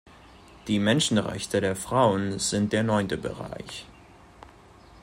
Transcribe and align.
Die 0.67 0.79
Menschenrechte 0.79 1.61
der 1.61 1.75
Frauen 1.75 2.39
sind 2.39 2.73
der 2.73 2.81
neunte 2.81 3.17
Bereich. 3.19 3.85